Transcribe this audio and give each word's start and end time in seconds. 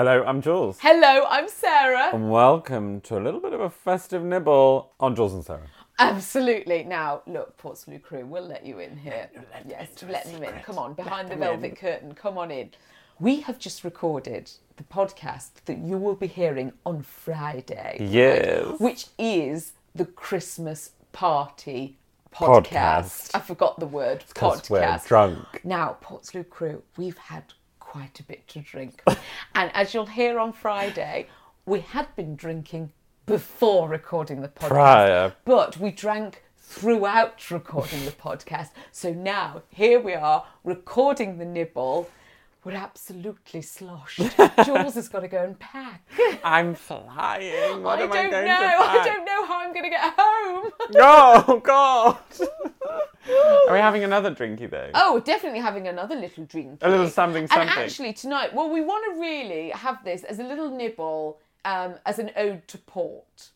Hello, 0.00 0.24
I'm 0.26 0.40
Jules. 0.40 0.78
Hello, 0.80 1.26
I'm 1.28 1.46
Sarah. 1.46 2.08
And 2.14 2.30
welcome 2.30 3.02
to 3.02 3.18
a 3.18 3.20
little 3.20 3.38
bit 3.38 3.52
of 3.52 3.60
a 3.60 3.68
festive 3.68 4.24
nibble 4.24 4.92
on 4.98 5.14
Jules 5.14 5.34
and 5.34 5.44
Sarah. 5.44 5.66
Absolutely. 5.98 6.84
Now, 6.84 7.20
look, 7.26 7.58
Portslade 7.58 8.00
crew, 8.00 8.24
we'll 8.24 8.46
let 8.46 8.64
you 8.64 8.78
in 8.78 8.96
here. 8.96 9.28
yes, 9.68 9.90
let 10.08 10.24
them 10.24 10.42
in. 10.42 10.58
Come 10.62 10.78
on, 10.78 10.94
behind 10.94 11.30
the 11.30 11.36
velvet 11.36 11.76
curtain. 11.76 12.14
Come 12.14 12.38
on 12.38 12.50
in. 12.50 12.70
We 13.18 13.40
have 13.42 13.58
just 13.58 13.84
recorded 13.84 14.50
the 14.78 14.84
podcast 14.84 15.50
that 15.66 15.76
you 15.76 15.98
will 15.98 16.14
be 16.16 16.28
hearing 16.28 16.72
on 16.86 17.02
Friday. 17.02 17.98
Yes. 18.00 18.80
Which 18.80 19.08
is 19.18 19.74
the 19.94 20.06
Christmas 20.06 20.92
party 21.12 21.98
podcast. 22.34 22.70
Podcast. 22.70 23.30
I 23.34 23.40
forgot 23.40 23.78
the 23.78 23.86
word 23.86 24.24
podcast. 24.34 24.70
we're 24.70 25.00
drunk. 25.06 25.60
Now, 25.62 25.98
Portslade 26.02 26.48
crew, 26.48 26.82
we've 26.96 27.18
had 27.18 27.52
quite 27.90 28.20
a 28.20 28.22
bit 28.22 28.46
to 28.46 28.60
drink. 28.60 29.02
and 29.56 29.68
as 29.74 29.92
you'll 29.92 30.06
hear 30.06 30.38
on 30.38 30.52
Friday, 30.52 31.26
we 31.66 31.80
had 31.80 32.14
been 32.14 32.36
drinking 32.36 32.92
before 33.26 33.88
recording 33.88 34.42
the 34.42 34.48
podcast. 34.48 34.68
Prior. 34.68 35.34
But 35.44 35.76
we 35.76 35.90
drank 35.90 36.44
throughout 36.56 37.50
recording 37.50 38.04
the 38.04 38.12
podcast. 38.26 38.68
So 38.92 39.12
now, 39.12 39.62
here 39.70 39.98
we 39.98 40.14
are, 40.14 40.46
recording 40.62 41.38
the 41.38 41.44
nibble. 41.44 42.08
We're 42.62 42.76
absolutely 42.76 43.62
sloshed. 43.62 44.18
Jules 44.64 44.94
has 44.94 45.08
got 45.08 45.20
to 45.20 45.28
go 45.28 45.42
and 45.42 45.58
pack. 45.58 46.08
I'm 46.44 46.76
flying. 46.76 47.82
What 47.82 47.98
I 47.98 48.02
am 48.02 48.08
don't 48.10 48.18
I 48.18 48.30
going 48.30 48.46
know. 48.46 48.56
to 48.56 49.00
I 49.00 49.04
don't 49.04 49.24
know 49.24 49.46
how 49.46 49.60
I'm 49.62 49.72
going 49.72 49.84
to 49.84 49.90
get 49.90 50.14
home. 50.16 50.70
Oh, 50.94 51.60
God. 51.64 52.18
Are 53.68 53.72
we 53.72 53.78
having 53.88 54.04
another 54.04 54.34
drinky, 54.34 54.68
though? 54.70 54.90
Oh, 54.94 55.20
definitely 55.20 55.60
having 55.60 55.88
another 55.88 56.14
little 56.16 56.44
drink. 56.44 56.78
A 56.82 56.88
little 56.88 57.08
something, 57.08 57.46
something. 57.46 57.68
And 57.68 57.78
actually, 57.78 58.12
tonight, 58.12 58.54
well, 58.54 58.70
we 58.70 58.80
want 58.80 59.04
to 59.14 59.20
really 59.20 59.70
have 59.70 60.02
this 60.04 60.24
as 60.24 60.38
a 60.38 60.44
little 60.44 60.70
nibble, 60.70 61.38
um, 61.64 61.94
as 62.06 62.18
an 62.18 62.30
ode 62.36 62.66
to 62.68 62.78
port. 62.78 63.50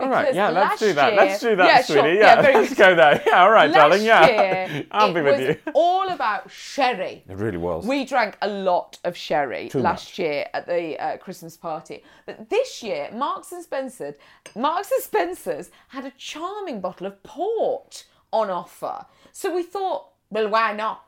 all 0.00 0.08
right, 0.08 0.32
yeah, 0.32 0.50
let's 0.50 0.78
do 0.80 0.92
that. 0.92 1.12
year- 1.12 1.20
let's 1.22 1.40
do 1.40 1.56
that, 1.56 1.66
Yeah, 1.66 1.82
sure, 1.82 2.02
sweetie. 2.02 2.18
yeah, 2.18 2.40
Yeah, 2.40 2.58
let's 2.58 2.68
good. 2.68 2.78
go 2.78 2.94
there. 2.94 3.22
Yeah, 3.26 3.42
all 3.42 3.50
right, 3.50 3.68
Last 3.68 3.78
darling. 3.78 4.02
Yeah. 4.04 4.26
year, 4.68 4.86
I'll 4.92 5.12
be 5.12 5.20
with 5.22 5.38
was 5.40 5.48
you. 5.48 5.72
all 5.74 6.08
about 6.08 6.48
sherry. 6.50 7.24
It 7.28 7.36
really 7.36 7.56
was. 7.58 7.84
We 7.84 8.04
drank 8.04 8.38
a 8.40 8.48
lot 8.48 8.98
of 9.02 9.16
sherry 9.16 9.68
Too 9.70 9.80
last 9.80 10.10
much. 10.10 10.18
year 10.20 10.46
at 10.54 10.66
the 10.66 10.96
uh, 11.02 11.16
Christmas 11.16 11.56
party, 11.56 12.04
but 12.26 12.48
this 12.48 12.80
year, 12.82 13.10
Marks 13.12 13.50
and 13.50 13.62
Spencer, 13.64 14.14
Marks 14.54 14.92
and 14.92 15.02
Spencers 15.02 15.70
had 15.88 16.04
a 16.04 16.12
charming 16.16 16.80
bottle 16.80 17.06
of 17.08 17.20
port 17.24 18.04
on 18.32 18.50
offer. 18.50 19.06
So 19.32 19.54
we 19.54 19.62
thought, 19.62 20.06
well, 20.30 20.48
why 20.48 20.72
not? 20.72 21.04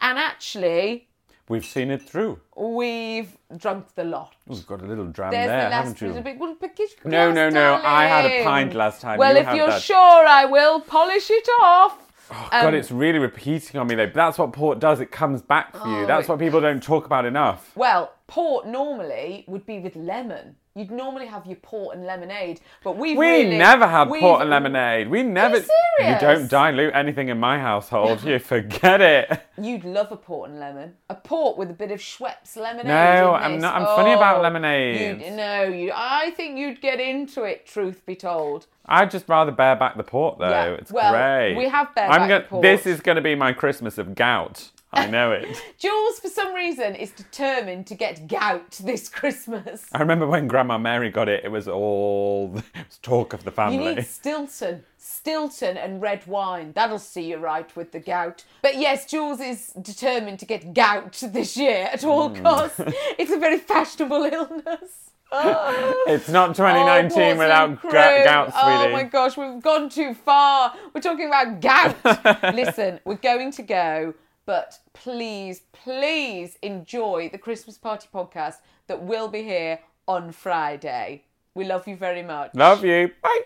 And 0.00 0.18
actually, 0.18 1.08
We've 1.48 1.64
seen 1.64 1.90
it 1.90 2.02
through. 2.02 2.38
we've 2.56 3.36
drunk 3.56 3.94
the 3.96 4.04
lot. 4.04 4.34
We've 4.46 4.66
got 4.66 4.82
a 4.82 4.86
little 4.86 5.06
dram 5.06 5.32
There's 5.32 5.48
there, 5.48 5.64
the 5.64 5.70
last 5.70 5.98
haven't 5.98 6.16
you? 6.16 6.22
bit. 6.22 6.38
Well, 6.38 6.56
No, 7.04 7.32
no, 7.32 7.48
no, 7.50 7.80
I 7.84 8.04
had 8.06 8.24
a 8.26 8.44
pint 8.44 8.74
last 8.74 9.00
time, 9.00 9.18
Well, 9.18 9.34
you 9.34 9.40
if 9.40 9.54
you're 9.56 9.66
that. 9.66 9.82
sure, 9.82 9.96
I 10.26 10.44
will 10.44 10.80
polish 10.80 11.28
it 11.30 11.48
off. 11.62 11.96
God, 12.30 12.66
Um, 12.66 12.74
it's 12.74 12.92
really 12.92 13.18
repeating 13.18 13.80
on 13.80 13.88
me 13.88 13.96
though. 13.96 14.06
But 14.06 14.14
that's 14.14 14.38
what 14.38 14.52
port 14.52 14.78
does. 14.78 15.00
It 15.00 15.10
comes 15.10 15.42
back 15.42 15.72
for 15.76 15.88
you. 15.88 16.04
Oh, 16.04 16.06
That's 16.06 16.28
what 16.28 16.38
people 16.38 16.60
don't 16.60 16.80
talk 16.82 17.04
about 17.04 17.24
enough. 17.24 17.72
Well, 17.74 18.12
port 18.30 18.64
normally 18.66 19.44
would 19.48 19.66
be 19.66 19.80
with 19.80 19.96
lemon. 19.96 20.54
You'd 20.76 20.92
normally 20.92 21.26
have 21.26 21.46
your 21.46 21.56
port 21.56 21.96
and 21.96 22.06
lemonade, 22.06 22.60
but 22.84 22.96
we've 22.96 23.18
We 23.18 23.26
really, 23.26 23.58
never 23.58 23.88
had 23.88 24.08
port 24.08 24.40
and 24.40 24.48
lemonade. 24.48 25.10
We 25.10 25.24
never. 25.24 25.56
You 25.56 25.64
serious? 25.98 26.20
don't 26.20 26.48
dilute 26.48 26.94
anything 26.94 27.28
in 27.28 27.40
my 27.40 27.58
household. 27.58 28.22
you 28.24 28.38
forget 28.38 29.00
it. 29.00 29.42
You'd 29.60 29.82
love 29.82 30.12
a 30.12 30.16
port 30.16 30.48
and 30.48 30.60
lemon. 30.60 30.94
A 31.10 31.16
port 31.16 31.58
with 31.58 31.70
a 31.70 31.74
bit 31.74 31.90
of 31.90 31.98
Schweppes 31.98 32.56
lemonade. 32.56 32.86
No, 32.86 33.34
I'm 33.34 33.58
not- 33.58 33.74
I'm 33.74 33.84
funny 33.84 34.12
about 34.12 34.38
oh, 34.38 34.42
lemonade. 34.42 35.20
you'd- 35.22 35.30
No, 35.36 35.64
you. 35.64 35.90
I 35.92 36.30
think 36.36 36.56
you'd 36.56 36.80
get 36.80 37.00
into 37.00 37.42
it. 37.42 37.66
Truth 37.66 38.06
be 38.06 38.14
told. 38.14 38.68
I'd 38.86 39.10
just 39.10 39.28
rather 39.28 39.50
bear 39.50 39.74
back 39.74 39.96
the 39.96 40.04
port 40.04 40.38
though. 40.38 40.50
Yeah, 40.50 40.74
It's 40.74 40.92
well, 40.92 41.12
great. 41.12 41.56
we 41.56 41.68
have 41.68 41.92
bared 41.96 42.12
I'm 42.12 42.20
back 42.20 42.28
gonna, 42.28 42.42
the 42.42 42.46
port. 42.48 42.62
This 42.62 42.86
is 42.86 43.00
going 43.00 43.16
to 43.16 43.22
be 43.22 43.34
my 43.34 43.52
Christmas 43.52 43.98
of 43.98 44.14
gout. 44.14 44.70
I 44.92 45.06
know 45.06 45.30
it. 45.32 45.46
Jules, 45.78 46.18
for 46.18 46.28
some 46.28 46.52
reason, 46.52 46.94
is 46.96 47.10
determined 47.12 47.86
to 47.88 47.94
get 47.94 48.26
gout 48.26 48.72
this 48.82 49.08
Christmas. 49.08 49.86
I 49.92 49.98
remember 50.00 50.26
when 50.26 50.48
Grandma 50.48 50.78
Mary 50.78 51.10
got 51.10 51.28
it. 51.28 51.44
It 51.44 51.48
was 51.50 51.68
all 51.68 52.52
it 52.74 52.86
was 52.88 52.98
talk 53.02 53.32
of 53.32 53.44
the 53.44 53.52
family. 53.52 53.76
You 53.90 53.94
need 53.96 54.06
Stilton. 54.06 54.82
Stilton 54.98 55.76
and 55.76 56.00
red 56.02 56.26
wine. 56.26 56.72
That'll 56.74 56.98
see 56.98 57.22
you 57.30 57.36
right 57.38 57.74
with 57.76 57.92
the 57.92 58.00
gout. 58.00 58.44
But 58.62 58.76
yes, 58.78 59.06
Jules 59.06 59.40
is 59.40 59.68
determined 59.80 60.38
to 60.40 60.46
get 60.46 60.74
gout 60.74 61.22
this 61.32 61.56
year 61.56 61.88
at 61.92 62.04
all 62.04 62.30
Hmm. 62.30 62.42
costs. 62.42 62.80
It's 63.18 63.30
a 63.30 63.38
very 63.38 63.58
fashionable 63.58 64.24
illness. 64.24 65.10
It's 65.32 66.28
not 66.28 66.50
Oh, 66.50 66.52
2019 66.54 67.10
Portsmouth 67.36 67.38
without 67.38 67.82
ga- 67.82 68.24
gout, 68.24 68.50
Oh 68.54 68.90
my 68.90 69.04
gosh, 69.04 69.36
we've 69.36 69.62
gone 69.62 69.88
too 69.88 70.12
far. 70.14 70.74
We're 70.92 71.00
talking 71.00 71.28
about 71.28 71.60
gout. 71.60 72.54
Listen, 72.54 72.98
we're 73.04 73.14
going 73.14 73.52
to 73.52 73.62
go, 73.62 74.14
but 74.46 74.78
please, 74.92 75.62
please 75.72 76.56
enjoy 76.62 77.28
the 77.30 77.38
Christmas 77.38 77.78
Party 77.78 78.08
podcast 78.12 78.56
that 78.86 79.02
will 79.02 79.28
be 79.28 79.42
here 79.42 79.80
on 80.08 80.32
Friday. 80.32 81.24
We 81.54 81.64
love 81.64 81.86
you 81.86 81.96
very 81.96 82.22
much. 82.22 82.52
Love 82.54 82.84
you. 82.84 83.10
Bye. 83.22 83.40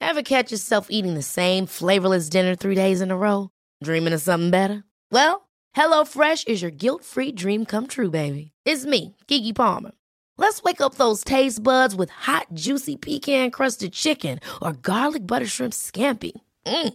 Ever 0.00 0.22
catch 0.22 0.52
yourself 0.52 0.88
eating 0.90 1.14
the 1.14 1.22
same 1.22 1.66
flavorless 1.66 2.28
dinner 2.28 2.54
three 2.54 2.74
days 2.74 3.00
in 3.00 3.10
a 3.10 3.16
row? 3.16 3.50
Dreaming 3.82 4.12
of 4.12 4.20
something 4.20 4.50
better? 4.50 4.84
Well, 5.10 5.48
HelloFresh 5.76 6.48
is 6.48 6.60
your 6.60 6.70
guilt 6.70 7.04
free 7.04 7.32
dream 7.32 7.64
come 7.64 7.86
true, 7.86 8.10
baby. 8.10 8.52
It's 8.64 8.84
me, 8.84 9.16
Keke 9.28 9.54
Palmer. 9.54 9.92
Let's 10.36 10.62
wake 10.62 10.80
up 10.80 10.96
those 10.96 11.24
taste 11.24 11.62
buds 11.62 11.94
with 11.94 12.10
hot, 12.10 12.48
juicy 12.52 12.96
pecan 12.96 13.50
crusted 13.50 13.92
chicken 13.92 14.40
or 14.60 14.72
garlic 14.72 15.26
butter 15.26 15.46
shrimp 15.46 15.72
scampi. 15.72 16.32
Mm. 16.66 16.94